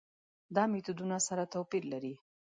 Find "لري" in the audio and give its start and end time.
1.91-2.13